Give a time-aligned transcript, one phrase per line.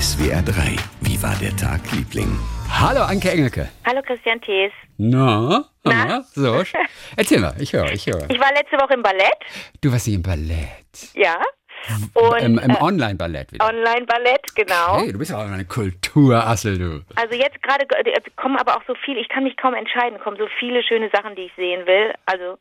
[0.00, 0.76] SWR 3.
[1.02, 2.34] Wie war der Tag, Liebling?
[2.70, 3.68] Hallo, Anke Engelke.
[3.84, 4.72] Hallo Christian Thees.
[4.96, 5.90] Na, Na?
[5.90, 6.62] Aha, so.
[7.16, 8.24] Erzähl mal, ich höre, ich höre.
[8.30, 9.36] Ich war letzte Woche im Ballett.
[9.82, 11.12] Du warst nicht im Ballett.
[11.12, 11.36] Ja.
[12.14, 13.66] Und Im, im äh, Online-Ballett wieder.
[13.66, 15.00] Online-Ballett, genau.
[15.00, 17.04] Hey, du bist ja auch eine Kulturassel, du.
[17.16, 20.38] Also jetzt gerade äh, kommen aber auch so viele, ich kann mich kaum entscheiden, kommen
[20.38, 22.14] so viele schöne Sachen, die ich sehen will.
[22.24, 22.56] Also,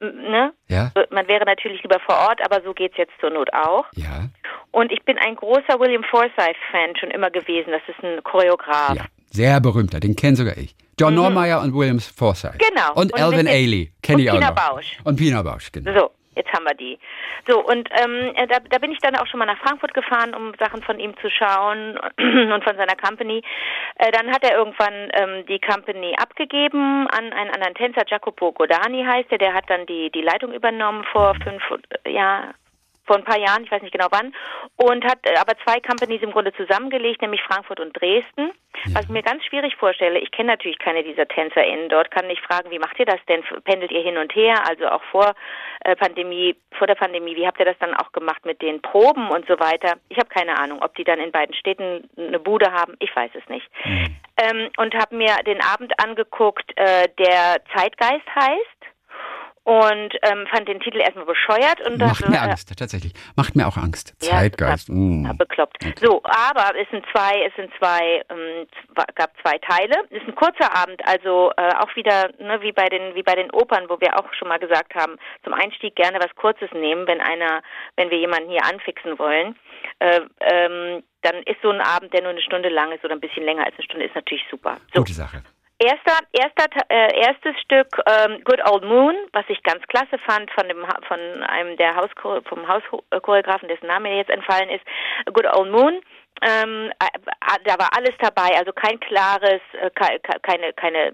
[0.00, 0.52] ne?
[0.68, 0.92] Ja?
[1.10, 3.84] Man wäre natürlich lieber vor Ort, aber so geht's jetzt zur Not auch.
[3.94, 4.28] Ja?
[4.70, 7.72] Und ich bin ein großer William Forsythe-Fan schon immer gewesen.
[7.72, 8.94] Das ist ein Choreograf.
[8.94, 9.04] Ja.
[9.30, 10.74] Sehr berühmter, den kenn sogar ich.
[10.98, 12.54] John Normeyer und William Forsythe.
[12.54, 12.74] Mhm.
[12.74, 12.92] Genau.
[12.94, 14.54] Und, Und Alvin Ailey, kenn und ich auch Pina noch.
[14.54, 14.98] Bausch.
[15.04, 15.98] Und Pina Bausch, genau.
[15.98, 16.98] So, jetzt haben wir die.
[17.46, 20.34] So, und ähm, äh, da, da bin ich dann auch schon mal nach Frankfurt gefahren,
[20.34, 23.42] um Sachen von ihm zu schauen und von seiner Company.
[23.96, 29.04] Äh, dann hat er irgendwann ähm, die Company abgegeben an einen anderen Tänzer, Jacopo Godani
[29.04, 31.62] heißt er, der hat dann die, die Leitung übernommen vor fünf
[32.04, 32.54] äh, ja,
[33.04, 34.34] vor ein paar Jahren, ich weiß nicht genau wann,
[34.76, 38.52] und hat äh, aber zwei Companies im Grunde zusammengelegt, nämlich Frankfurt und Dresden.
[38.94, 42.42] Was ich mir ganz schwierig vorstelle, ich kenne natürlich keine dieser TänzerInnen dort, kann nicht
[42.42, 43.42] fragen, wie macht ihr das denn?
[43.64, 44.66] Pendelt ihr hin und her?
[44.66, 45.34] Also auch vor
[45.84, 49.30] äh, Pandemie, vor der Pandemie, wie habt ihr das dann auch gemacht mit den Proben
[49.30, 49.98] und so weiter?
[50.08, 53.30] Ich habe keine Ahnung, ob die dann in beiden Städten eine Bude haben, ich weiß
[53.34, 53.68] es nicht.
[54.38, 58.81] Ähm, und habe mir den Abend angeguckt, äh, der Zeitgeist heißt
[59.64, 63.12] und ähm, fand den Titel erstmal bescheuert und Macht dachte, mir äh, Angst, tatsächlich.
[63.36, 64.14] Macht mir auch Angst.
[64.20, 64.88] ja, Zeitgeist.
[64.88, 65.36] Ja, mm.
[65.38, 65.78] bekloppt.
[66.00, 68.66] So, aber es sind zwei, es sind zwei, ähm,
[69.14, 69.94] gab zwei Teile.
[70.10, 73.36] Es ist ein kurzer Abend, also äh, auch wieder ne, wie bei den wie bei
[73.36, 77.06] den Opern, wo wir auch schon mal gesagt haben, zum Einstieg gerne was Kurzes nehmen,
[77.06, 77.62] wenn einer,
[77.96, 79.56] wenn wir jemanden hier anfixen wollen.
[80.00, 83.20] Äh, ähm, dann ist so ein Abend, der nur eine Stunde lang ist oder ein
[83.20, 84.78] bisschen länger als eine Stunde, ist natürlich super.
[84.92, 85.42] So, Gute Sache.
[85.82, 90.68] Erster, erster, äh, erstes Stück ähm, Good Old Moon, was ich ganz klasse fand von
[90.68, 92.08] dem von einem der Haus
[92.48, 94.84] vom Hauschoreografen, dessen Name mir jetzt entfallen ist.
[95.32, 96.00] Good Old Moon.
[96.40, 101.12] Ähm, äh, da war alles dabei, also kein klares, äh, ke- ke- keine, keine,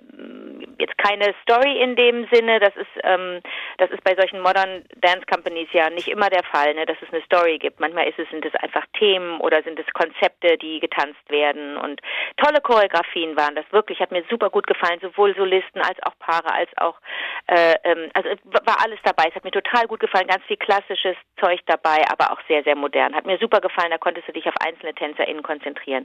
[0.78, 2.60] jetzt keine Story in dem Sinne.
[2.60, 3.41] Das ist, ähm,
[3.78, 7.12] das ist bei solchen Modern Dance Companies ja nicht immer der Fall, ne, dass es
[7.12, 7.80] eine Story gibt.
[7.80, 12.00] Manchmal ist es, sind es einfach Themen oder sind es Konzepte, die getanzt werden und
[12.36, 14.00] tolle Choreografien waren das wirklich.
[14.00, 16.98] Hat mir super gut gefallen, sowohl Solisten als auch Paare als auch,
[17.47, 18.28] äh, ähm, also
[18.66, 19.24] war alles dabei.
[19.28, 22.76] Es hat mir total gut gefallen, ganz viel klassisches Zeug dabei, aber auch sehr, sehr
[22.76, 23.14] modern.
[23.14, 26.04] Hat mir super gefallen, da konntest du dich auf einzelne TänzerInnen konzentrieren.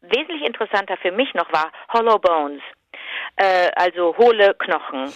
[0.00, 2.62] Wesentlich interessanter für mich noch war Hollow Bones.
[3.36, 5.12] Äh, also hohle Knochen.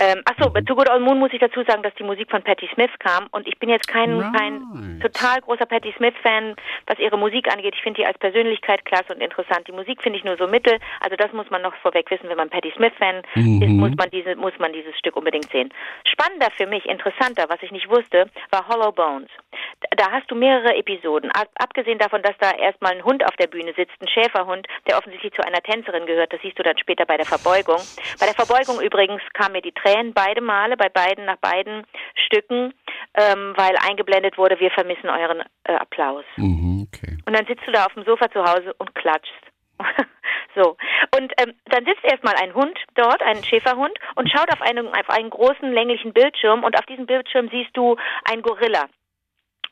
[0.00, 2.68] Ähm, achso, zu Good Old Moon muss ich dazu sagen, dass die Musik von Patti
[2.74, 5.02] Smith kam und ich bin jetzt kein, kein Right.
[5.02, 7.74] total großer Patti Smith-Fan, was ihre Musik angeht.
[7.76, 9.66] Ich finde die als Persönlichkeit klasse und interessant.
[9.68, 10.78] Die Musik finde ich nur so mittel.
[11.00, 14.36] Also das muss man noch vorweg wissen, wenn man Patti Smith-Fan ist, muss man diese,
[14.36, 15.72] muss man dieses Stück unbedingt sehen.
[16.06, 19.30] Spannender für mich, interessanter, was ich nicht wusste, war Hollow Bones.
[19.96, 21.30] Da hast du mehrere Episoden.
[21.32, 24.98] Ab, abgesehen davon, dass da erstmal ein Hund auf der Bühne sitzt, ein Schäferhund, der
[24.98, 26.32] offensichtlich zu einer Tänzerin gehört.
[26.32, 27.80] Das siehst du dann später bei der Verbeugung.
[28.18, 31.84] Bei der Verbeugung übrigens kamen mir die Tränen beide Male, bei beiden, nach beiden
[32.26, 32.74] Stücken,
[33.14, 36.24] ähm, weil eingeblendet wurde, wir vermissen euren äh, Applaus.
[36.36, 37.18] Mhm, okay.
[37.26, 39.34] Und dann sitzt du da auf dem Sofa zu Hause und klatschst.
[40.54, 40.76] so.
[41.16, 45.10] Und ähm, dann sitzt erstmal ein Hund dort, ein Schäferhund, und schaut auf einen, auf
[45.10, 48.86] einen großen länglichen Bildschirm und auf diesem Bildschirm siehst du einen Gorilla.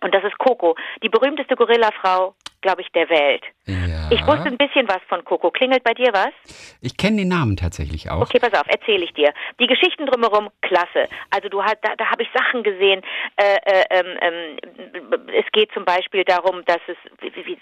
[0.03, 2.35] Und das ist Coco, die berühmteste Gorillafrau,
[2.67, 3.45] glaube ich, der Welt.
[3.67, 4.11] Ja.
[4.11, 5.53] Ich wusste ein bisschen was von Coco.
[5.53, 6.35] Klingelt bei dir was?
[6.81, 8.23] Ich kenne den Namen tatsächlich auch.
[8.23, 9.33] Okay, pass auf, erzähle ich dir.
[9.61, 11.09] Die Geschichten drumherum, klasse.
[11.31, 13.03] Also du hast, da, da habe ich Sachen gesehen.
[13.37, 17.57] Äh, äh, ähm, ähm, es geht zum Beispiel darum, dass es wie, wie,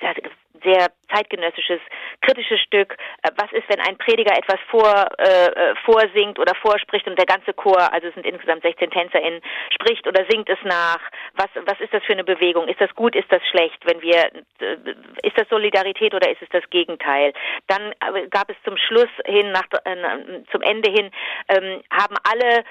[0.65, 1.81] sehr zeitgenössisches,
[2.23, 2.97] kritisches Stück.
[3.23, 7.27] Äh, was ist, wenn ein Prediger etwas vor, äh, äh, vorsingt oder vorspricht und der
[7.27, 11.01] ganze Chor, also es sind insgesamt 16 TänzerInnen, spricht oder singt es nach?
[11.35, 12.67] Was, was ist das für eine Bewegung?
[12.69, 13.79] Ist das gut, ist das schlecht?
[13.85, 14.25] Wenn wir,
[14.61, 17.33] äh, ist das Solidarität oder ist es das Gegenteil?
[17.67, 21.11] Dann äh, gab es zum Schluss hin, nach, äh, zum Ende hin,
[21.49, 22.65] ähm, haben alle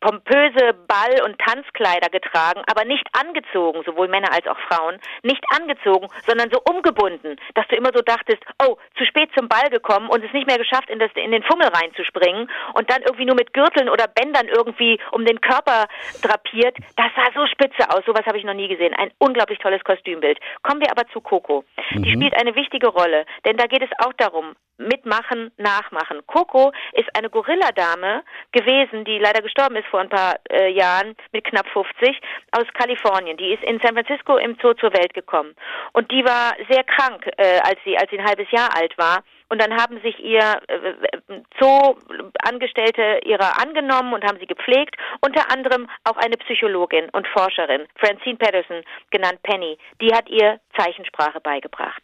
[0.00, 6.08] pompöse Ball- und Tanzkleider getragen, aber nicht angezogen, sowohl Männer als auch Frauen, nicht angezogen,
[6.26, 10.24] sondern so umgebunden, dass du immer so dachtest, oh, zu spät zum Ball gekommen und
[10.24, 13.52] es nicht mehr geschafft, in, das, in den Fummel reinzuspringen und dann irgendwie nur mit
[13.52, 15.86] Gürteln oder Bändern irgendwie um den Körper
[16.22, 16.76] drapiert.
[16.96, 18.94] Das sah so spitze aus, sowas habe ich noch nie gesehen.
[18.94, 20.38] Ein unglaublich tolles Kostümbild.
[20.62, 21.64] Kommen wir aber zu Coco.
[21.92, 26.22] Die spielt eine wichtige Rolle, denn da geht es auch darum, mitmachen, nachmachen.
[26.26, 28.22] Coco ist eine Gorilladame
[28.52, 32.20] gewesen, die leider gestorben ist vor ein paar äh, Jahren mit knapp 50
[32.52, 33.36] aus Kalifornien.
[33.36, 35.54] Die ist in San Francisco im Zoo zur Welt gekommen
[35.92, 39.22] und die war sehr krank, äh, als sie als sie ein halbes Jahr alt war.
[39.48, 44.96] Und dann haben sich ihr äh, Zoo-Angestellte ihrer angenommen und haben sie gepflegt.
[45.20, 49.76] Unter anderem auch eine Psychologin und Forscherin, Francine Patterson, genannt Penny.
[50.00, 52.02] Die hat ihr Zeichensprache beigebracht.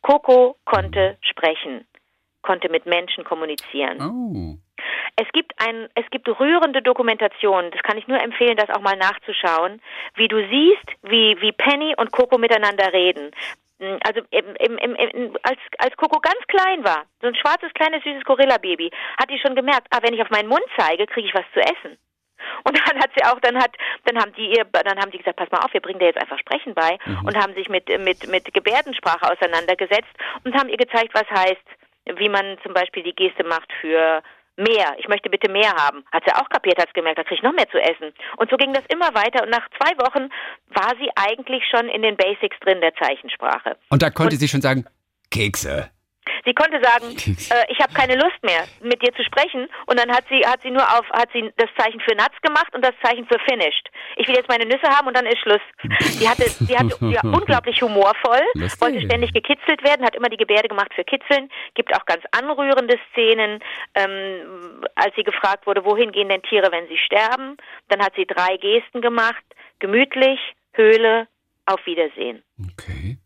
[0.00, 1.86] Coco konnte sprechen,
[2.40, 4.00] konnte mit Menschen kommunizieren.
[4.00, 4.67] Oh.
[5.20, 7.72] Es gibt ein, es gibt rührende Dokumentationen.
[7.72, 9.82] Das kann ich nur empfehlen, das auch mal nachzuschauen,
[10.14, 13.32] wie du siehst, wie wie Penny und Coco miteinander reden.
[13.80, 18.04] Hm, Also im, im, im, als als Coco ganz klein war, so ein schwarzes kleines
[18.04, 21.34] süßes Gorilla-Baby, hat die schon gemerkt, ah, wenn ich auf meinen Mund zeige, kriege ich
[21.34, 21.98] was zu essen.
[22.62, 23.72] Und dann hat sie auch, dann hat,
[24.04, 26.20] dann haben die ihr, dann haben die gesagt, pass mal auf, wir bringen dir jetzt
[26.20, 30.14] einfach Sprechen bei und haben sich mit mit mit Gebärdensprache auseinandergesetzt
[30.44, 31.66] und haben ihr gezeigt, was heißt,
[32.16, 34.22] wie man zum Beispiel die Geste macht für
[34.58, 34.94] mehr.
[34.98, 36.04] Ich möchte bitte mehr haben.
[36.12, 38.12] Hat sie auch kapiert, hat gemerkt, da kriege ich noch mehr zu essen.
[38.36, 40.28] Und so ging das immer weiter und nach zwei Wochen
[40.68, 43.76] war sie eigentlich schon in den Basics drin der Zeichensprache.
[43.90, 44.84] Und da konnte sie schon sagen,
[45.30, 45.90] Kekse.
[46.44, 47.16] Sie konnte sagen,
[47.50, 49.68] äh, ich habe keine Lust mehr, mit dir zu sprechen.
[49.86, 52.74] Und dann hat sie hat sie nur auf hat sie das Zeichen für Nuts gemacht
[52.74, 53.88] und das Zeichen für finished.
[54.16, 55.60] Ich will jetzt meine Nüsse haben und dann ist Schluss.
[56.00, 58.80] Sie hatte sie hatte ja, unglaublich humorvoll, Lustig.
[58.80, 61.50] wollte ständig gekitzelt werden, hat immer die Gebärde gemacht für Kitzeln.
[61.74, 63.60] Gibt auch ganz anrührende Szenen,
[63.94, 67.56] ähm, als sie gefragt wurde, wohin gehen denn Tiere, wenn sie sterben.
[67.88, 69.44] Dann hat sie drei Gesten gemacht:
[69.78, 70.40] gemütlich,
[70.72, 71.28] Höhle,
[71.66, 72.42] auf Wiedersehen.
[72.72, 73.18] Okay.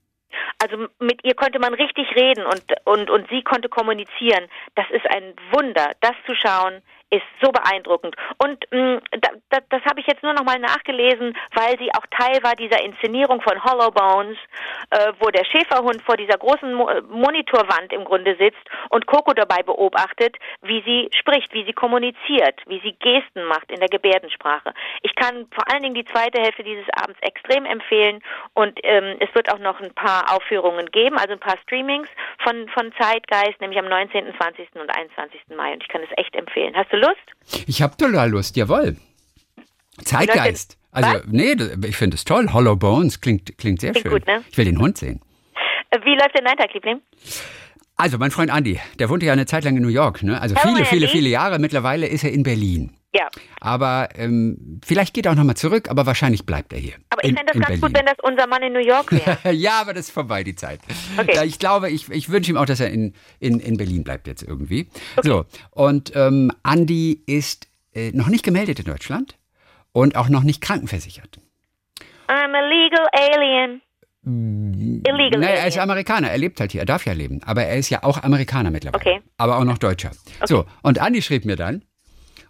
[0.62, 4.46] Also mit ihr konnte man richtig reden und, und, und sie konnte kommunizieren.
[4.76, 5.90] Das ist ein Wunder.
[6.00, 6.82] Das zu schauen
[7.12, 8.16] ist so beeindruckend.
[8.42, 12.06] Und mh, da, da, das habe ich jetzt nur noch mal nachgelesen, weil sie auch
[12.10, 14.38] Teil war dieser Inszenierung von Hollow Bones,
[14.90, 19.62] äh, wo der Schäferhund vor dieser großen Mo Monitorwand im Grunde sitzt und Coco dabei
[19.62, 24.72] beobachtet, wie sie spricht, wie sie kommuniziert, wie sie Gesten macht in der Gebärdensprache.
[25.02, 28.22] Ich kann vor allen Dingen die zweite Hälfte dieses Abends extrem empfehlen
[28.54, 32.08] und ähm, es wird auch noch ein paar Aufführungen geben, also ein paar Streamings
[32.42, 34.68] von, von Zeitgeist, nämlich am 19., 20.
[34.76, 35.40] und 21.
[35.54, 36.74] Mai und ich kann es echt empfehlen.
[36.74, 37.64] Hast du Lust?
[37.66, 38.96] Ich habe total Lust, jawohl.
[40.04, 40.78] Zeitgeist.
[40.90, 41.22] Also, Was?
[41.28, 41.56] nee,
[41.86, 42.52] ich finde es toll.
[42.52, 44.12] Hollow Bones klingt, klingt sehr Klingt schön.
[44.12, 44.42] gut, ne?
[44.50, 45.20] Ich will den Hund sehen.
[45.90, 47.00] Äh, Wie läuft dein Tag, Liebling?
[47.96, 50.22] Also, mein Freund Andy, der wohnte ja eine Zeit lang in New York.
[50.22, 50.40] Ne?
[50.40, 51.16] Also Hallo, viele, viele, Andy.
[51.18, 51.58] viele Jahre.
[51.58, 52.96] Mittlerweile ist er in Berlin.
[53.14, 53.28] Ja,
[53.60, 56.94] Aber ähm, vielleicht geht er auch nochmal zurück, aber wahrscheinlich bleibt er hier.
[57.10, 57.94] aber ich fände das ganz gut, Berlin.
[57.94, 59.52] wenn das unser Mann in New York wäre.
[59.54, 60.80] ja, aber das ist vorbei, die Zeit.
[61.18, 61.44] Okay.
[61.44, 64.42] Ich glaube, ich, ich wünsche ihm auch, dass er in, in, in Berlin bleibt jetzt
[64.42, 64.88] irgendwie.
[65.22, 69.36] So, und ähm, Andi ist äh, noch nicht gemeldet in Deutschland
[69.92, 71.38] und auch noch nicht krankenversichert.
[72.28, 73.82] I'm a legal alien.
[74.24, 75.78] Illegal Naja, er ist.
[75.78, 77.42] Amerikaner, er lebt halt hier, er darf ja leben.
[77.44, 79.00] Aber er ist ja auch Amerikaner mittlerweile.
[79.00, 79.20] Okay.
[79.36, 80.12] Aber auch noch Deutscher.
[80.44, 81.84] So, und Andi schrieb mir dann,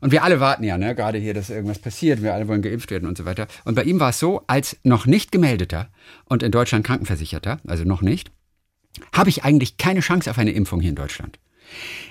[0.03, 2.91] und wir alle warten ja, ne, gerade hier, dass irgendwas passiert, wir alle wollen geimpft
[2.91, 3.47] werden und so weiter.
[3.65, 5.91] Und bei ihm war es so, als noch nicht gemeldeter
[6.25, 8.33] und in Deutschland Krankenversicherter, also noch nicht,
[9.15, 11.39] habe ich eigentlich keine Chance auf eine Impfung hier in Deutschland.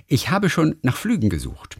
[0.08, 1.80] Ich habe schon nach Flügen gesucht,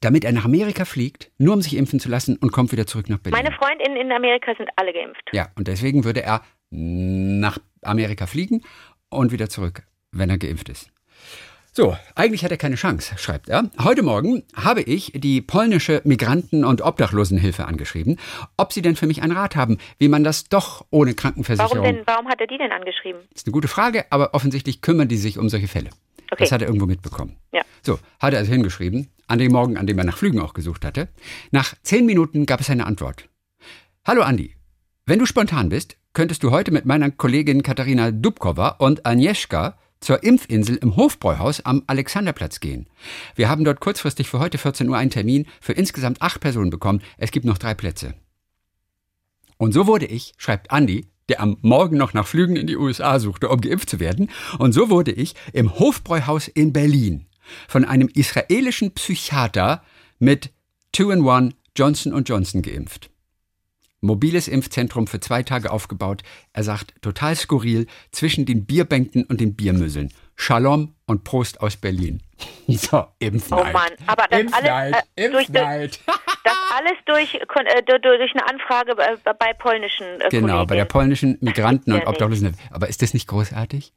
[0.00, 3.08] damit er nach Amerika fliegt, nur um sich impfen zu lassen und kommt wieder zurück
[3.08, 3.44] nach Berlin.
[3.44, 5.22] Meine Freundinnen in Amerika sind alle geimpft.
[5.32, 8.62] Ja, und deswegen würde er nach Amerika fliegen
[9.08, 10.90] und wieder zurück, wenn er geimpft ist.
[11.72, 13.70] So, eigentlich hat er keine Chance, schreibt er.
[13.80, 18.18] Heute Morgen habe ich die polnische Migranten- und Obdachlosenhilfe angeschrieben,
[18.56, 21.78] ob sie denn für mich einen Rat haben, wie man das doch ohne Krankenversicherung.
[21.78, 23.20] Warum denn, warum hat er die denn angeschrieben?
[23.30, 25.90] Das ist eine gute Frage, aber offensichtlich kümmern die sich um solche Fälle.
[26.32, 26.42] Okay.
[26.42, 27.36] Das hat er irgendwo mitbekommen.
[27.52, 27.62] Ja.
[27.82, 30.84] So, hat er also hingeschrieben, an dem Morgen, an dem er nach Flügen auch gesucht
[30.84, 31.08] hatte.
[31.52, 33.28] Nach zehn Minuten gab es eine Antwort.
[34.04, 34.56] Hallo Andi,
[35.06, 40.22] wenn du spontan bist, könntest du heute mit meiner Kollegin Katharina Dubkova und Agnieszka zur
[40.22, 42.86] Impfinsel im Hofbräuhaus am Alexanderplatz gehen.
[43.36, 47.02] Wir haben dort kurzfristig für heute 14 Uhr einen Termin für insgesamt acht Personen bekommen.
[47.18, 48.14] Es gibt noch drei Plätze.
[49.58, 53.20] Und so wurde ich, schreibt Andi, der am Morgen noch nach Flügen in die USA
[53.20, 57.26] suchte, um geimpft zu werden, und so wurde ich im Hofbräuhaus in Berlin
[57.68, 59.82] von einem israelischen Psychiater
[60.18, 60.50] mit
[60.94, 63.10] 2-in-1 Johnson Johnson geimpft.
[64.00, 66.22] Mobiles Impfzentrum für zwei Tage aufgebaut.
[66.52, 70.12] Er sagt, total skurril, zwischen den Bierbänken und den Biermüsseln.
[70.36, 72.22] Shalom und Prost aus Berlin.
[72.68, 73.66] So, Impfneid.
[73.68, 75.98] Oh Mann, aber das Impfneid, alles, äh, durch Impfneid.
[76.44, 80.74] Das alles durch, äh, du- du- durch eine Anfrage bei, bei polnischen äh, Genau, bei
[80.76, 82.06] der polnischen Migranten und.
[82.06, 82.56] Obdachlosen.
[82.70, 83.92] Aber ist das nicht großartig?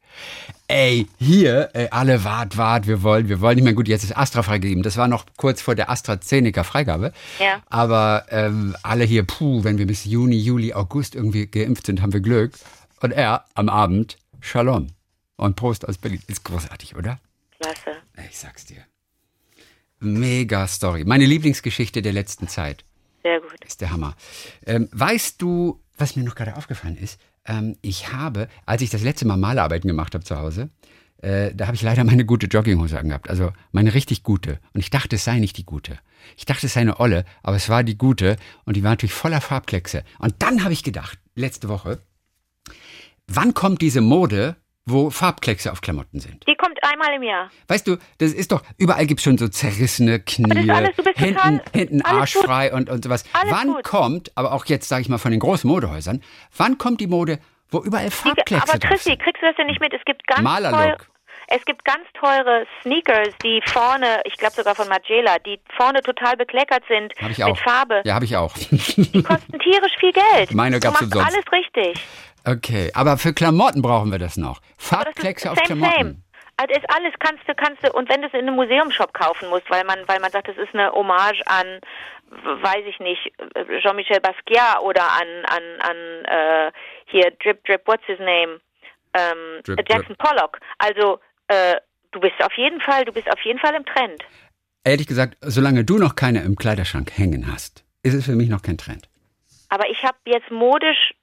[0.68, 3.72] Ey, hier, ey, alle wart, wart, wir wollen, wir wollen nicht mehr.
[3.72, 4.82] Gut, jetzt ist Astra freigegeben.
[4.82, 7.12] Das war noch kurz vor der AstraZeneca-Freigabe.
[7.38, 7.62] Ja.
[7.70, 12.12] Aber ähm, alle hier, puh, wenn wir bis Juni, Juli, August irgendwie geimpft sind, haben
[12.12, 12.52] wir Glück.
[13.00, 14.88] Und er am Abend, Shalom
[15.36, 16.20] und Prost aus Berlin.
[16.26, 17.18] Ist großartig, oder?
[17.58, 17.96] Klasse.
[18.28, 18.82] Ich sag's dir.
[20.04, 21.04] Mega Story.
[21.04, 22.84] Meine Lieblingsgeschichte der letzten Zeit.
[23.22, 23.64] Sehr gut.
[23.66, 24.16] ist der Hammer.
[24.66, 27.18] Ähm, weißt du, was mir noch gerade aufgefallen ist?
[27.46, 30.70] Ähm, ich habe, als ich das letzte Mal Malerarbeiten gemacht habe zu Hause,
[31.18, 33.30] äh, da habe ich leider meine gute Jogginghose angehabt.
[33.30, 34.60] Also meine richtig gute.
[34.74, 35.98] Und ich dachte, es sei nicht die gute.
[36.36, 39.14] Ich dachte, es sei eine Olle, aber es war die gute und die war natürlich
[39.14, 40.04] voller Farbkleckse.
[40.18, 42.00] Und dann habe ich gedacht, letzte Woche,
[43.26, 46.46] wann kommt diese Mode wo Farbkleckse auf Klamotten sind.
[46.46, 47.50] Die kommt einmal im Jahr.
[47.68, 51.02] Weißt du, das ist doch, überall gibt es schon so zerrissene Knie, alles- du
[51.72, 53.24] hinten alles arschfrei und, und sowas.
[53.32, 53.84] Alles wann gut.
[53.84, 56.22] kommt, aber auch jetzt sage ich mal von den großen Modehäusern,
[56.56, 57.38] wann kommt die Mode,
[57.70, 59.22] wo überall Farbkleckse aber drauf Christi, sind?
[59.22, 59.94] kriegst du das denn nicht mit?
[59.94, 60.80] Es gibt ganz Malerlook.
[60.80, 60.96] teure,
[61.48, 66.36] es gibt ganz teure Sneakers, die vorne, ich glaube sogar von Margiela, die vorne total
[66.36, 67.58] bekleckert sind mit.
[67.58, 68.02] Farbe.
[68.04, 68.52] Ja, habe ich auch.
[68.54, 70.52] Die kosten tierisch viel Geld.
[70.52, 71.34] Meine du gab's machst umsonst.
[71.36, 72.04] alles richtig.
[72.46, 74.60] Okay, aber für Klamotten brauchen wir das noch.
[74.78, 75.96] Farbkleckse auf same, Klamotten.
[75.96, 76.16] same.
[76.56, 79.48] Also ist alles kannst du kannst du und wenn du es in einem Museumshop kaufen
[79.50, 81.80] musst, weil man weil man sagt, das ist eine Hommage an
[82.30, 83.32] weiß ich nicht
[83.82, 85.96] Jean-Michel Basquiat oder an an an
[86.26, 86.72] äh,
[87.06, 88.60] hier Drip Drip What's his name
[89.14, 90.58] ähm, Drip, äh, Jackson Pollock.
[90.78, 91.76] Also äh,
[92.12, 94.22] du bist auf jeden Fall du bist auf jeden Fall im Trend.
[94.84, 98.62] Ehrlich gesagt, solange du noch keine im Kleiderschrank hängen hast, ist es für mich noch
[98.62, 99.08] kein Trend.
[99.70, 101.14] Aber ich habe jetzt modisch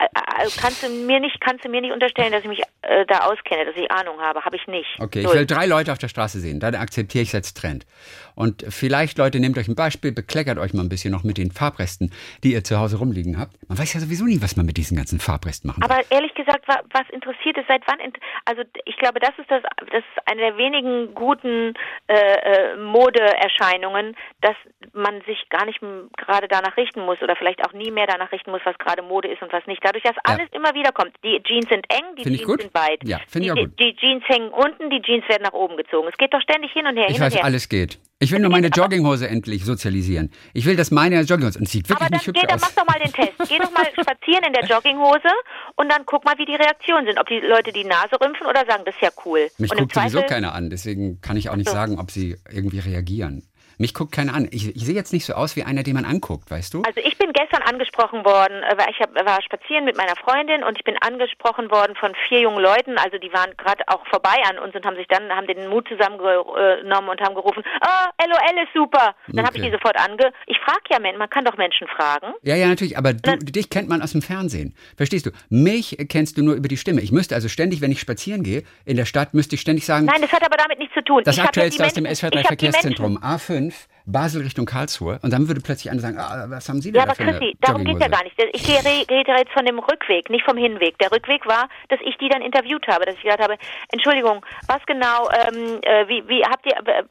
[0.00, 3.20] äh, kannst du mir nicht kannst du mir nicht unterstellen, dass ich mich äh, da
[3.30, 4.88] auskenne, dass ich Ahnung habe, habe ich nicht.
[4.98, 5.34] Okay, ich Null.
[5.34, 7.86] will drei Leute auf der Straße sehen, dann akzeptiere ich es als Trend.
[8.34, 11.50] Und vielleicht, Leute, nehmt euch ein Beispiel, bekleckert euch mal ein bisschen noch mit den
[11.50, 12.10] Farbresten,
[12.42, 13.52] die ihr zu Hause rumliegen habt.
[13.68, 15.90] Man weiß ja sowieso nie, was man mit diesen ganzen Farbresten machen soll.
[15.90, 17.98] Aber ehrlich gesagt, wa- was interessiert es seit wann?
[18.46, 21.74] Also ich glaube, das ist das, das ist eine der wenigen guten
[22.06, 24.56] äh, äh, Modeerscheinungen, dass
[24.92, 25.80] man sich gar nicht
[26.16, 29.28] gerade danach richten muss oder vielleicht auch nie mehr danach richten muss, was gerade Mode
[29.28, 29.82] ist und was nicht.
[29.90, 31.10] Dadurch, dass alles immer wieder kommt.
[31.24, 32.62] Die Jeans sind eng, die Find Jeans gut.
[32.62, 33.00] sind weit.
[33.02, 33.78] Ja, find ich die, auch gut.
[33.80, 36.06] die Jeans hängen unten, die Jeans werden nach oben gezogen.
[36.08, 37.44] Es geht doch ständig hin und her, Ich hin weiß, und her.
[37.44, 37.98] alles geht.
[38.20, 40.30] Ich will nur meine Jogginghose endlich sozialisieren.
[40.52, 42.60] Ich will, dass meine Jogginghose, und sieht wirklich Aber dann, nicht hübsch geh, dann aus.
[42.62, 43.32] mach doch mal den Test.
[43.48, 45.32] Geh doch mal spazieren in der Jogginghose
[45.76, 47.18] und dann guck mal, wie die Reaktionen sind.
[47.18, 49.48] Ob die Leute die Nase rümpfen oder sagen, das ist ja cool.
[49.58, 51.74] Mich und guckt sowieso keiner an, deswegen kann ich auch nicht so.
[51.74, 53.42] sagen, ob sie irgendwie reagieren.
[53.80, 54.46] Mich guckt keiner an.
[54.52, 56.82] Ich, ich sehe jetzt nicht so aus wie einer, den man anguckt, weißt du?
[56.82, 60.62] Also ich bin gestern angesprochen worden, äh, weil ich hab, war spazieren mit meiner Freundin
[60.62, 64.36] und ich bin angesprochen worden von vier jungen Leuten, also die waren gerade auch vorbei
[64.50, 68.62] an uns und haben sich dann haben den Mut zusammengenommen und haben gerufen, ah, LOL
[68.62, 69.14] ist super.
[69.28, 69.70] Dann habe ich Okay.
[69.70, 70.32] die sofort ange.
[70.46, 72.34] Ich frage ja, man kann doch Menschen fragen.
[72.42, 74.74] Ja, ja, natürlich, aber du, dich kennt man aus dem Fernsehen.
[74.96, 75.30] Verstehst du?
[75.48, 77.00] Mich kennst du nur über die Stimme.
[77.00, 80.04] Ich müsste also ständig, wenn ich spazieren gehe, in der Stadt, müsste ich ständig sagen,
[80.06, 81.22] Nein, das hat aber damit nichts zu tun.
[81.24, 83.69] das ich ja Aktuellste aus dem Menschen- SWR3 ich hab die Menschen- Verkehrszentrum A5,
[84.06, 85.18] Basel Richtung Karlsruhe.
[85.22, 87.30] Und dann würde plötzlich einer sagen, ah, was haben Sie denn Ja, da aber für
[87.30, 88.36] Christi, darum geht's ja gar nicht.
[88.52, 90.98] Ich rede jetzt von dem Rückweg, nicht vom Hinweg.
[90.98, 93.56] Der Rückweg war, dass ich die dann interviewt habe, dass ich gesagt habe,
[93.92, 97.04] Entschuldigung, was genau, ähm, äh, wie, wie habt ihr äh,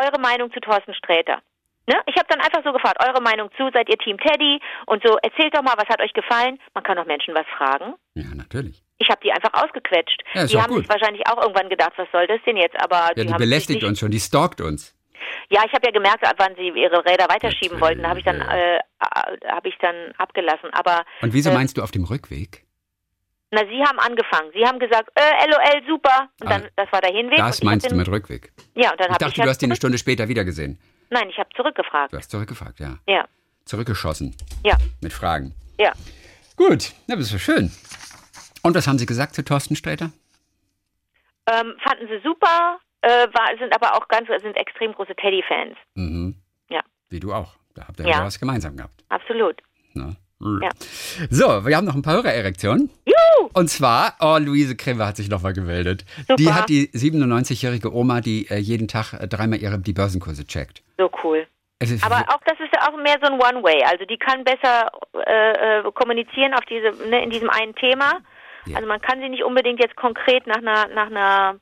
[0.00, 1.38] eure Meinung zu Thorsten Sträter?
[1.88, 1.96] Ne?
[2.06, 4.60] Ich habe dann einfach so gefragt, eure Meinung zu, seid ihr Team Teddy?
[4.86, 6.58] Und so, erzählt doch mal, was hat euch gefallen?
[6.74, 7.94] Man kann doch Menschen was fragen.
[8.14, 8.82] Ja, natürlich.
[8.98, 10.22] Ich habe die einfach ausgequetscht.
[10.34, 10.82] Ja, die haben gut.
[10.82, 12.80] sich wahrscheinlich auch irgendwann gedacht, was soll das denn jetzt?
[12.80, 14.94] Aber Ja, die die belästigt uns schon, die stalkt uns.
[15.50, 18.38] Ja, ich habe ja gemerkt, ab wann sie ihre Räder weiterschieben wollten, habe ich dann
[18.38, 18.52] ja.
[18.54, 18.80] äh, äh,
[19.50, 20.70] habe ich dann abgelassen.
[20.72, 22.64] Aber Und wieso äh, meinst du auf dem Rückweg?
[23.50, 24.50] Na, Sie haben angefangen.
[24.54, 26.28] Sie haben gesagt, äh, LOL, super.
[26.40, 27.36] Und dann, Ah, das war der Hinweg.
[27.36, 28.50] Das ich meinst du mit Rückweg?
[28.74, 30.44] Ja, und dann Ich habe dachte, ich du halt hast ihn eine Stunde später wieder
[30.44, 30.78] gesehen.
[31.10, 32.12] Nein, ich habe zurückgefragt.
[32.14, 32.96] Du hast zurückgefragt, ja.
[33.06, 33.26] Ja,
[33.66, 35.54] Zurückgeschossen ja, mit Fragen.
[35.78, 35.92] ja.
[36.56, 37.70] Gut, ja, das ist schön.
[38.62, 40.12] Und was haben Sie gesagt zu Thorsten Sträter?
[41.46, 45.76] Ähm, fanden Sie super, äh, war, sind aber auch ganz, sind extrem große Teddy-Fans.
[45.94, 46.36] Mhm.
[46.70, 46.80] Ja.
[47.10, 47.54] Wie du auch.
[47.74, 48.24] Da habt ihr Ja.
[48.24, 49.04] was gemeinsam gehabt.
[49.08, 49.60] Absolut.
[49.94, 50.16] Ne?
[50.60, 50.70] Ja.
[51.30, 52.90] So, wir haben noch ein paar Hörererektionen.
[53.06, 53.50] Juhu!
[53.54, 56.04] Und zwar, oh, Luise Kremer hat sich nochmal gemeldet.
[56.16, 56.34] Super.
[56.36, 60.82] Die hat die 97-jährige Oma, die äh, jeden Tag äh, dreimal ihre, die Börsenkurse checkt.
[60.98, 61.46] So cool.
[62.02, 63.82] Aber auch das ist ja auch mehr so ein One-Way.
[63.90, 64.90] Also die kann besser
[65.26, 68.20] äh, äh, kommunizieren auf diese, ne, in diesem einen Thema.
[68.66, 68.76] Ja.
[68.76, 71.56] Also man kann sie nicht unbedingt jetzt konkret nach einer, nach einer,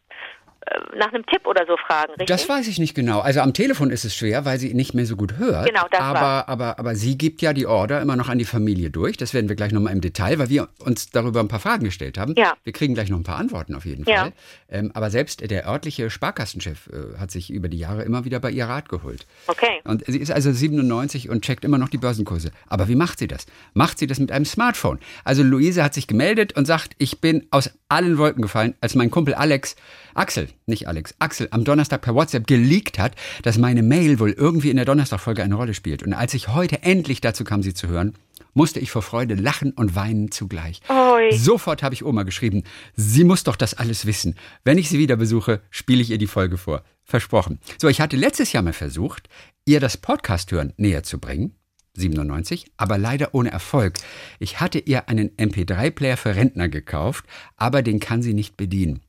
[0.96, 2.26] nach einem Tipp oder so fragen, richtig?
[2.26, 3.20] Das weiß ich nicht genau.
[3.20, 5.66] Also am Telefon ist es schwer, weil sie nicht mehr so gut hört.
[5.66, 6.48] Genau, das aber, war's.
[6.48, 9.16] aber, aber sie gibt ja die Order immer noch an die Familie durch.
[9.16, 12.18] Das werden wir gleich nochmal im Detail, weil wir uns darüber ein paar Fragen gestellt
[12.18, 12.34] haben.
[12.36, 12.52] Ja.
[12.64, 14.22] Wir kriegen gleich noch ein paar Antworten auf jeden Ja.
[14.22, 14.32] Fall.
[14.68, 18.50] Ähm, aber selbst der örtliche Sparkassenchef äh, hat sich über die Jahre immer wieder bei
[18.50, 19.26] ihr Rat geholt.
[19.46, 19.80] Okay.
[19.84, 22.50] Und sie ist also 97 und checkt immer noch die Börsenkurse.
[22.68, 23.46] Aber wie macht sie das?
[23.74, 24.98] Macht sie das mit einem Smartphone?
[25.24, 29.10] Also Luise hat sich gemeldet und sagt, ich bin aus allen Wolken gefallen, als mein
[29.10, 29.74] Kumpel Alex,
[30.20, 34.68] Axel, nicht Alex, Axel am Donnerstag per WhatsApp geleakt hat, dass meine Mail wohl irgendwie
[34.68, 36.02] in der Donnerstagfolge eine Rolle spielt.
[36.02, 38.12] Und als ich heute endlich dazu kam, sie zu hören,
[38.52, 40.82] musste ich vor Freude lachen und weinen zugleich.
[40.90, 41.34] Ui.
[41.34, 42.64] Sofort habe ich Oma geschrieben,
[42.96, 44.34] sie muss doch das alles wissen.
[44.62, 46.82] Wenn ich sie wieder besuche, spiele ich ihr die Folge vor.
[47.02, 47.58] Versprochen.
[47.78, 49.30] So, ich hatte letztes Jahr mal versucht,
[49.64, 51.54] ihr das Podcast hören näher zu bringen.
[51.94, 53.94] 97, aber leider ohne Erfolg.
[54.38, 57.24] Ich hatte ihr einen MP3-Player für Rentner gekauft,
[57.56, 59.00] aber den kann sie nicht bedienen.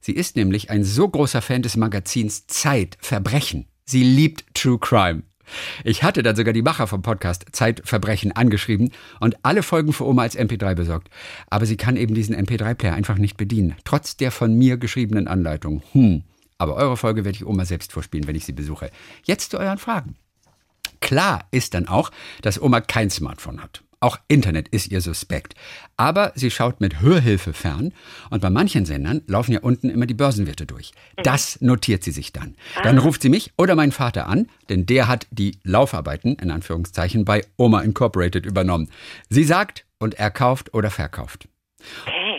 [0.00, 3.66] Sie ist nämlich ein so großer Fan des Magazins Zeit, Verbrechen.
[3.84, 5.22] Sie liebt True Crime.
[5.84, 10.22] Ich hatte dann sogar die Macher vom Podcast Zeitverbrechen angeschrieben und alle Folgen für Oma
[10.22, 11.10] als MP3 besorgt.
[11.48, 15.82] Aber sie kann eben diesen MP3-Player einfach nicht bedienen, trotz der von mir geschriebenen Anleitung.
[15.92, 16.22] Hm.
[16.58, 18.90] Aber eure Folge werde ich Oma selbst vorspielen, wenn ich sie besuche.
[19.24, 20.16] Jetzt zu euren Fragen.
[21.00, 23.83] Klar ist dann auch, dass Oma kein Smartphone hat.
[24.04, 25.54] Auch Internet ist ihr suspekt.
[25.96, 27.94] Aber sie schaut mit Hörhilfe fern
[28.28, 30.92] und bei manchen Sendern laufen ja unten immer die Börsenwerte durch.
[31.22, 32.54] Das notiert sie sich dann.
[32.82, 37.24] Dann ruft sie mich oder meinen Vater an, denn der hat die Laufarbeiten, in Anführungszeichen,
[37.24, 38.90] bei Oma Incorporated übernommen.
[39.30, 41.48] Sie sagt und er kauft oder verkauft.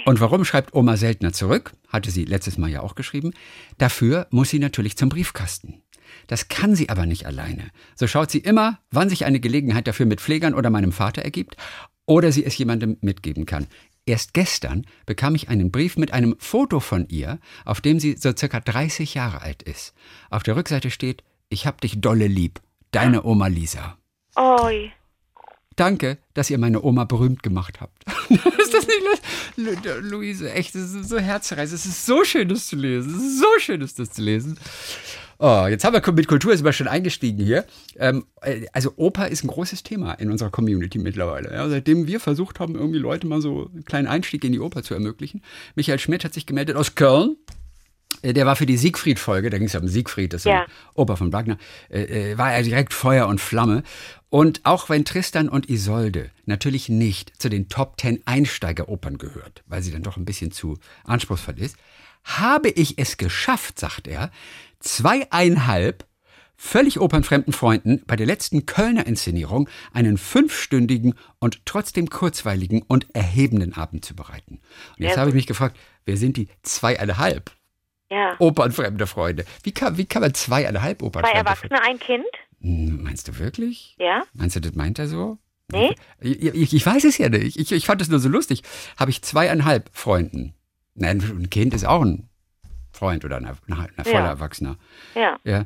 [0.06, 1.72] Und warum schreibt Oma seltener zurück?
[1.90, 3.34] Hatte sie letztes Mal ja auch geschrieben.
[3.80, 5.82] Dafür muss sie natürlich zum Briefkasten.
[6.28, 7.72] Das kann sie aber nicht alleine.
[7.96, 11.58] So schaut sie immer, wann sich eine Gelegenheit dafür mit Pflegern oder meinem Vater ergibt
[12.06, 13.68] oder sie es jemandem mitgeben kann.
[14.06, 18.32] Erst gestern bekam ich einen Brief mit einem Foto von ihr, auf dem sie so
[18.36, 19.94] circa 30 Jahre alt ist.
[20.30, 23.98] Auf der Rückseite steht, ich hab dich dolle lieb, deine Oma Lisa.
[24.36, 24.92] Oi.
[25.76, 28.06] Danke, dass ihr meine Oma berühmt gemacht habt.
[28.30, 29.02] ist das nicht
[29.58, 30.52] Lu Lu Luise?
[30.52, 31.80] Echt, das ist so herzreißend.
[31.80, 33.14] Es ist so schön, das zu lesen.
[33.16, 34.58] Es ist so schön, das zu lesen.
[35.38, 37.66] Oh, jetzt haben wir mit Kultur sind wir schon eingestiegen hier.
[37.98, 38.26] Ähm,
[38.72, 41.54] also Oper ist ein großes Thema in unserer Community mittlerweile.
[41.54, 44.84] Ja, seitdem wir versucht haben, irgendwie Leute mal so einen kleinen Einstieg in die Oper
[44.84, 45.42] zu ermöglichen.
[45.76, 47.36] Michael Schmidt hat sich gemeldet aus Köln.
[48.22, 50.66] Äh, Der war für die Siegfried-Folge, da ging es ja um Siegfried, das ist Ja.
[50.94, 51.58] Oper von Wagner,
[51.90, 53.84] äh, äh, war er direkt Feuer und Flamme.
[54.30, 59.82] Und auch wenn Tristan und Isolde natürlich nicht zu den Top Ten Einsteigeropern gehört, weil
[59.82, 61.78] sie dann doch ein bisschen zu anspruchsvoll ist,
[62.26, 64.32] habe ich es geschafft, sagt er,
[64.80, 66.06] zweieinhalb
[66.58, 73.74] völlig opernfremden Freunden bei der letzten Kölner Inszenierung einen fünfstündigen und trotzdem kurzweiligen und erhebenden
[73.74, 74.60] Abend zu bereiten.
[74.98, 77.52] Und jetzt Sehr habe ich mich gefragt, wer sind die zweieinhalb
[78.10, 78.36] Ja.
[78.40, 79.46] opernfremde Freunde?
[79.64, 82.26] Wie kann, wie kann man zweieinhalb Zwei opernfremde Erwachsene, ein Kind?
[82.62, 83.96] Hm, Meinst du wirklich?
[84.00, 84.24] Ja.
[84.34, 85.38] Meinst du, das meint er so?
[85.72, 85.96] Nee?
[86.20, 87.60] Ich, ich, ich weiß es ja nicht.
[87.60, 88.64] Ich, ich fand es nur so lustig.
[88.98, 90.55] Habe ich zweieinhalb Freunden.
[90.96, 92.30] Nein, ein Kind ist auch ein
[92.92, 94.28] Freund oder ein, ein, ein voller Ja.
[94.28, 94.78] Erwachsener.
[95.14, 95.38] Ja.
[95.44, 95.66] Ja.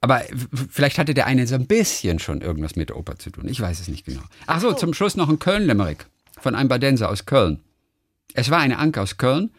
[0.00, 0.22] Aber
[0.70, 3.48] vielleicht hatte der eine so ein bisschen schon irgendwas mit der Oper zu tun.
[3.48, 4.22] Ich weiß es nicht genau.
[4.46, 6.06] Ach so, zum Schluss noch ein Köln-Limerick
[6.40, 7.60] von einem Badenser aus Köln.
[8.34, 9.50] Es war eine Anke aus Köln,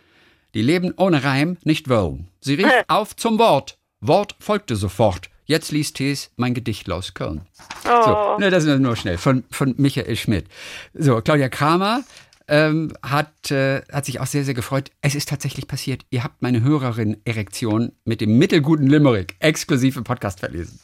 [0.54, 2.28] die leben ohne Reim nicht wollen.
[2.40, 3.78] Sie rief auf zum Wort.
[4.02, 5.30] Wort folgte sofort.
[5.46, 7.42] Jetzt liest Tees mein Gedicht aus Köln.
[7.86, 8.04] Oh.
[8.06, 9.18] So, ne, das ist nur schnell.
[9.18, 10.46] Von, von Michael Schmidt.
[10.94, 12.04] So, Claudia Kramer
[12.50, 14.92] ähm, hat, äh, hat sich auch sehr, sehr gefreut.
[15.02, 16.06] Es ist tatsächlich passiert.
[16.10, 20.80] Ihr habt meine Hörerin Erektion mit dem mittelguten Limerick exklusiv im Podcast verlesen.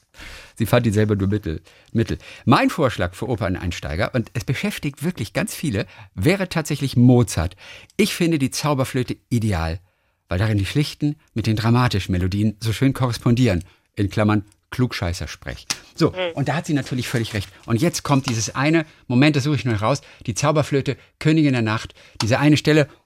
[0.56, 2.18] Sie fand ihn selber nur mittel, mittel.
[2.46, 7.56] Mein Vorschlag für Operneinsteiger, und es beschäftigt wirklich ganz viele, wäre tatsächlich Mozart.
[7.98, 9.80] Ich finde die Zauberflöte ideal,
[10.30, 13.64] weil darin die schlichten mit den dramatischen Melodien so schön korrespondieren.
[13.96, 15.68] In Klammern Klugscheißer-Sprech.
[15.96, 17.50] So, und da hat sie natürlich völlig recht.
[17.66, 21.62] Und jetzt kommt dieses eine, Moment, das suche ich noch raus, die Zauberflöte, Königin der
[21.62, 22.90] Nacht, diese eine Stelle.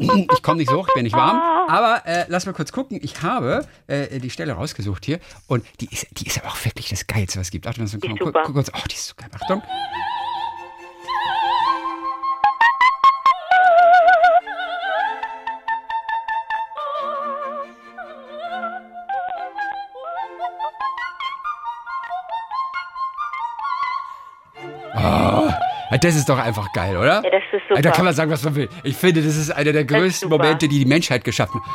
[0.00, 1.40] Ich komme nicht so hoch, ich bin nicht warm.
[1.68, 3.00] Aber äh, lass mal kurz gucken.
[3.02, 5.18] Ich habe äh, die Stelle rausgesucht hier.
[5.48, 7.66] Und die ist, die ist aber auch wirklich das Geilste, was es gibt.
[7.66, 8.56] Achtung, ist Die ist guck, guck.
[8.56, 9.28] Oh, die ist so geil.
[9.32, 9.60] Achtung.
[25.00, 25.48] Oh,
[26.00, 27.22] das ist doch einfach geil, oder?
[27.24, 27.80] Ja, das ist super.
[27.80, 28.68] Da kann man sagen, was man will.
[28.82, 30.28] Ich finde, das ist einer der größten.
[30.28, 31.70] Momente, die die Menschheit geschaffen hat.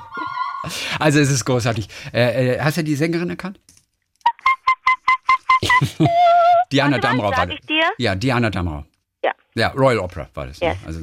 [0.98, 1.88] Also es ist großartig.
[2.12, 3.58] Äh, äh, hast du die Sängerin erkannt?
[6.72, 7.56] Diana Damrau war das.
[7.98, 8.84] Ja, Diana Damrau.
[9.54, 9.68] Ja.
[9.68, 10.60] Royal Opera war das.
[10.60, 10.76] Yes.
[10.80, 10.86] Ne?
[10.86, 11.00] Also,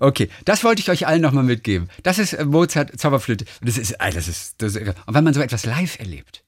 [0.00, 1.88] okay, das wollte ich euch allen nochmal mitgeben.
[2.02, 3.44] Das ist äh, Mozart Zauberflöte.
[3.60, 4.88] Und Das ist, das ist, das ist.
[5.06, 6.42] Und wenn man so etwas live erlebt,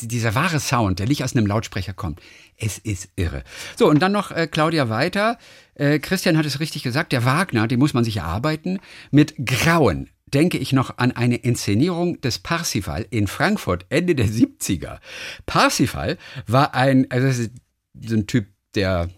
[0.00, 2.20] dieser wahre Sound, der nicht aus einem Lautsprecher kommt,
[2.56, 3.42] es ist irre.
[3.76, 5.38] So, und dann noch äh, Claudia weiter.
[5.74, 8.78] Äh, Christian hat es richtig gesagt, der Wagner, den muss man sich erarbeiten.
[9.10, 14.98] Mit Grauen denke ich noch an eine Inszenierung des Parsifal in Frankfurt Ende der 70er.
[15.44, 17.50] Parsifal war ein, also das ist
[18.00, 19.10] so ein Typ, der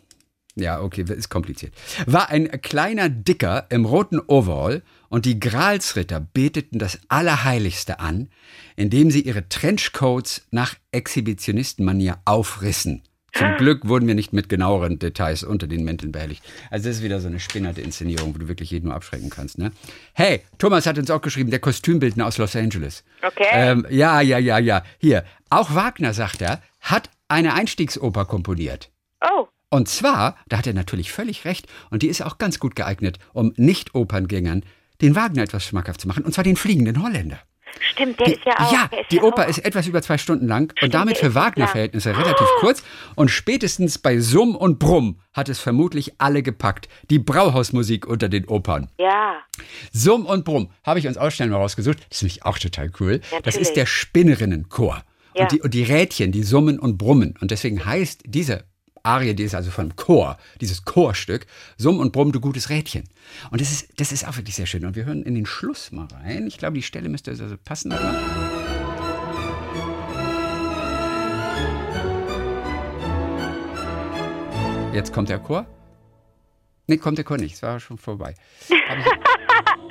[0.58, 1.74] ja, okay, ist kompliziert.
[2.06, 8.28] War ein kleiner Dicker im roten Overall und die Gralsritter beteten das Allerheiligste an,
[8.76, 13.02] indem sie ihre Trenchcoats nach Exhibitionistenmanier aufrissen.
[13.32, 16.42] Zum Glück wurden wir nicht mit genaueren Details unter den Mänteln behelligt.
[16.70, 19.58] Also das ist wieder so eine spinnerte Inszenierung, wo du wirklich jeden nur abschrecken kannst.
[19.58, 19.70] Ne?
[20.14, 23.04] Hey, Thomas hat uns auch geschrieben, der Kostümbildner aus Los Angeles.
[23.22, 23.46] Okay.
[23.52, 24.82] Ähm, ja, ja, ja, ja.
[24.98, 28.90] Hier, auch Wagner, sagt er, hat eine Einstiegsoper komponiert.
[29.20, 32.74] Oh, Und zwar, da hat er natürlich völlig recht, und die ist auch ganz gut
[32.74, 34.62] geeignet, um Nicht-Operngängern
[35.02, 37.38] den Wagner etwas schmackhaft zu machen, und zwar den fliegenden Holländer.
[37.92, 38.72] stimmt, der Die, ist ja auch.
[38.72, 39.48] ja, die ja Oper auch.
[39.48, 41.34] ist etwas über zwei Stunden lang und Stimmt, damit der für.
[41.34, 42.82] Wagner-Verhältnisse relativ kurz.
[43.14, 46.88] Und spätestens bei Summ und Brumm hat es vermutlich alle gepackt.
[47.10, 48.90] Die Brauhausmusik unter den Opern.
[48.98, 49.36] Ja,
[49.92, 51.98] Summ und Brumm habe ich uns Ausstellung mal rausgesucht.
[52.08, 53.18] Das ist nämlich auch total cool.
[53.20, 53.60] Das Natürlich.
[53.68, 55.04] ist der Spinnerinnenchor.
[55.36, 55.42] Ja.
[55.42, 57.34] Und, die, und die Rädchen, die summen und brummen.
[57.40, 58.64] Und deswegen heißt diese
[59.02, 63.04] Arie, die ist also vom Chor, dieses Chorstück, Summ und Brumm, du gutes Rädchen.
[63.50, 64.84] Und das ist, das ist auch wirklich sehr schön.
[64.84, 66.46] Und wir hören in den Schluss mal rein.
[66.46, 67.92] Ich glaube, die Stelle müsste also passen.
[74.92, 75.66] Jetzt kommt der Chor.
[76.86, 77.54] Nee, kommt der Chor nicht.
[77.54, 78.34] Es war schon vorbei.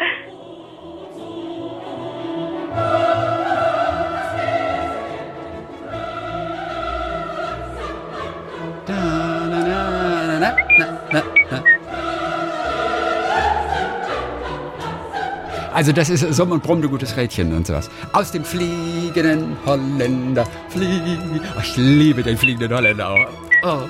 [15.77, 17.87] Also das ist Summ und Brumm, du gutes Rädchen und sowas.
[18.11, 21.19] Aus dem fliegenden Holländer, flieg.
[21.55, 23.27] Oh, ich liebe den fliegenden Holländer auch.
[23.61, 23.87] Oh.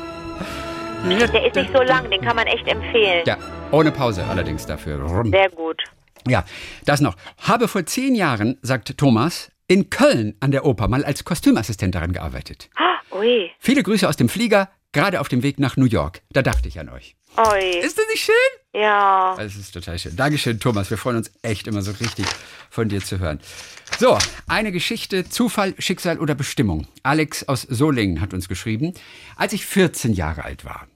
[1.09, 3.23] der ist nicht so lang, den kann man echt empfehlen.
[3.25, 3.37] Ja,
[3.71, 5.01] ohne Pause allerdings dafür.
[5.01, 5.31] Rum.
[5.31, 5.81] Sehr gut.
[6.27, 6.43] Ja,
[6.83, 7.15] das noch.
[7.37, 12.11] Habe vor zehn Jahren, sagt Thomas, in Köln an der Oper mal als Kostümassistent daran
[12.11, 12.69] gearbeitet.
[12.75, 16.19] Ah, Ui, Viele Grüße aus dem Flieger, gerade auf dem Weg nach New York.
[16.33, 17.15] Da dachte ich an euch.
[17.37, 17.79] ui.
[17.79, 18.33] Ist das nicht schön?
[18.77, 19.35] Ja.
[19.39, 20.15] Es ist total schön.
[20.15, 20.91] Dankeschön, Thomas.
[20.91, 22.27] Wir freuen uns echt immer so richtig
[22.69, 23.39] von dir zu hören.
[23.97, 26.87] So, eine Geschichte, Zufall, Schicksal oder Bestimmung.
[27.01, 28.93] Alex aus Solingen hat uns geschrieben.
[29.35, 30.87] Als ich 14 Jahre alt war,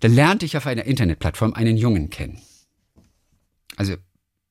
[0.00, 2.40] da lernte ich auf einer Internetplattform einen Jungen kennen.
[3.76, 3.96] Also,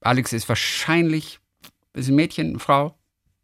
[0.01, 1.39] Alex ist wahrscheinlich,
[1.93, 2.95] ist ein Mädchen, Frau?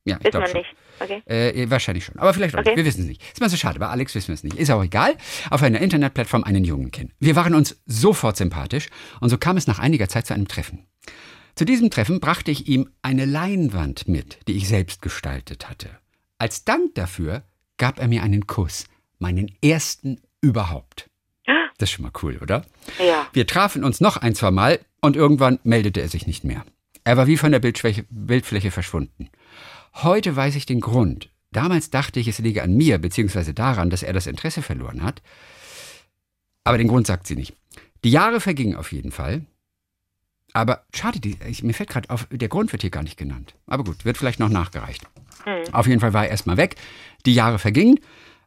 [0.05, 0.57] Ja, ich glaube schon.
[0.57, 0.75] nicht.
[0.99, 1.21] Okay.
[1.25, 2.17] Äh, wahrscheinlich schon.
[2.19, 2.69] Aber vielleicht auch Okay.
[2.71, 2.77] nicht.
[2.77, 3.21] Wir wissen es nicht.
[3.23, 3.79] Ist mal so schade.
[3.79, 4.55] Bei Alex wissen wir es nicht.
[4.57, 5.15] Ist auch egal.
[5.49, 7.11] Auf einer Internetplattform einen Jungen kennen.
[7.19, 8.87] Wir waren uns sofort sympathisch
[9.19, 10.85] und so kam es nach einiger Zeit zu einem Treffen.
[11.55, 15.89] Zu diesem Treffen brachte ich ihm eine Leinwand mit, die ich selbst gestaltet hatte.
[16.37, 17.43] Als Dank dafür
[17.77, 18.85] gab er mir einen Kuss.
[19.19, 21.09] Meinen ersten überhaupt.
[21.79, 22.65] Das ist schon mal cool, oder?
[22.99, 23.27] Ja.
[23.33, 26.65] Wir trafen uns noch ein, zwei Mal und irgendwann meldete er sich nicht mehr.
[27.03, 29.29] Er war wie von der Bildschwäche, Bildfläche verschwunden.
[30.03, 31.31] Heute weiß ich den Grund.
[31.51, 35.23] Damals dachte ich, es liege an mir, beziehungsweise daran, dass er das Interesse verloren hat.
[36.63, 37.55] Aber den Grund sagt sie nicht.
[38.03, 39.45] Die Jahre vergingen auf jeden Fall.
[40.53, 43.55] Aber schade, die, ich, mir fällt gerade auf, der Grund wird hier gar nicht genannt.
[43.65, 45.03] Aber gut, wird vielleicht noch nachgereicht.
[45.71, 46.75] Auf jeden Fall war er erstmal weg.
[47.25, 47.99] Die Jahre vergingen.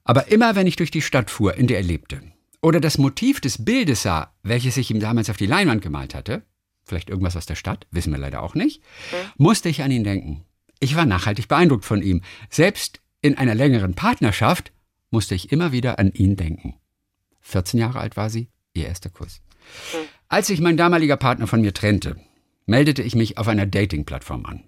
[0.05, 2.23] Aber immer, wenn ich durch die Stadt fuhr, in der er lebte,
[2.63, 6.43] oder das Motiv des Bildes sah, welches ich ihm damals auf die Leinwand gemalt hatte,
[6.85, 8.83] vielleicht irgendwas aus der Stadt, wissen wir leider auch nicht,
[9.37, 10.45] musste ich an ihn denken.
[10.81, 12.23] Ich war nachhaltig beeindruckt von ihm.
[12.49, 14.73] Selbst in einer längeren Partnerschaft
[15.11, 16.75] musste ich immer wieder an ihn denken.
[17.43, 19.43] 14 Jahre alt war sie, ihr erster Kuss.
[20.29, 22.17] Als sich mein damaliger Partner von mir trennte,
[22.67, 24.65] meldete ich mich auf einer Dating-Plattform an.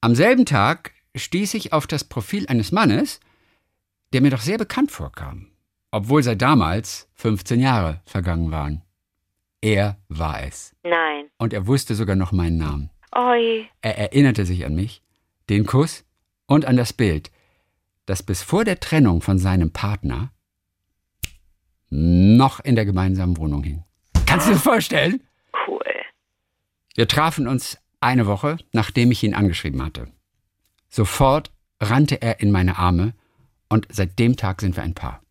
[0.00, 3.20] Am selben Tag stieß ich auf das Profil eines Mannes,
[4.12, 5.48] der mir doch sehr bekannt vorkam,
[5.90, 8.82] obwohl seit damals 15 Jahre vergangen waren.
[9.60, 10.74] Er war es.
[10.82, 11.26] Nein.
[11.38, 12.90] Und er wusste sogar noch meinen Namen.
[13.14, 13.68] Ui.
[13.82, 15.02] Er erinnerte sich an mich,
[15.48, 16.04] den Kuss
[16.46, 17.30] und an das Bild,
[18.06, 20.32] das bis vor der Trennung von seinem Partner
[21.88, 23.84] noch in der gemeinsamen Wohnung hing.
[24.26, 25.22] Kannst du dir vorstellen?
[25.66, 25.84] Cool.
[26.94, 30.08] Wir trafen uns eine Woche, nachdem ich ihn angeschrieben hatte.
[30.88, 33.14] Sofort rannte er in meine Arme
[33.68, 35.22] und seit dem Tag sind wir ein Paar.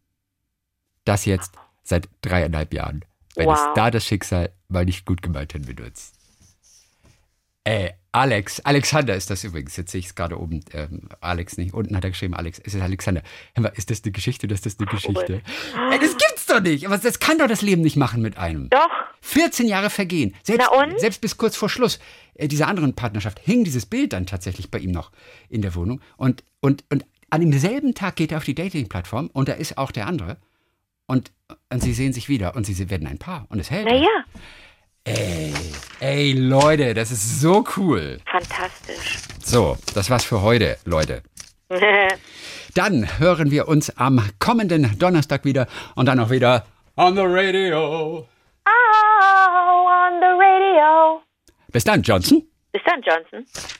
[1.03, 3.03] Das jetzt seit dreieinhalb Jahren.
[3.35, 3.73] Wenn es Wow.
[3.75, 5.79] da das Schicksal mal nicht gut gemeint hätte mit
[7.65, 9.75] Ey, Alex, Alexander ist das übrigens.
[9.75, 10.63] Jetzt sehe ich es gerade oben.
[10.71, 11.73] Ähm, Alex nicht.
[11.73, 12.61] Unten hat er geschrieben, Alex.
[12.63, 13.23] Es ist Alexander.
[13.55, 15.41] Hör ist das eine Geschichte oder ist das eine Geschichte?
[15.91, 16.85] Ey, das gibt's doch nicht.
[16.85, 18.69] Aber das kann doch das Leben nicht machen mit einem.
[18.69, 18.89] Doch.
[19.21, 20.35] 14 Jahre vergehen.
[20.43, 20.99] Selbst, Na und?
[20.99, 21.99] selbst bis kurz vor Schluss
[22.35, 25.11] äh, dieser anderen Partnerschaft hing dieses Bild dann tatsächlich bei ihm noch
[25.49, 26.01] in der Wohnung.
[26.17, 29.91] Und, und, und an demselben Tag geht er auf die Dating-Plattform und da ist auch
[29.91, 30.37] der andere.
[31.07, 31.31] Und,
[31.71, 33.47] und sie sehen sich wieder und sie werden ein Paar.
[33.49, 33.85] Und es hält.
[33.85, 34.07] Naja,
[35.07, 35.53] Ey,
[35.99, 38.17] ey, Leute, das ist so cool.
[38.25, 39.19] fantastisch.
[39.43, 41.21] So, das war's für heute, Leute.
[42.73, 46.65] Dann hören wir uns am kommenden Donnerstag wieder und dann auch wieder
[46.97, 48.27] on the radio.
[48.65, 51.21] oh, on the radio.
[51.71, 52.43] Bis dann, Johnson.
[52.73, 53.45] Bis dann, Johnson.